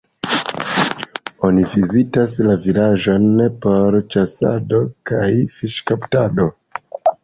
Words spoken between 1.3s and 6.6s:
Oni vizitas la vilaĝon por ĉasado kaj fiŝkaptado.